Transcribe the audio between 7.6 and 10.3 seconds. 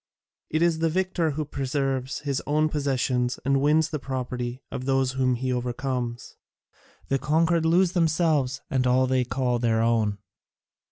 lose themselves and all they call their own."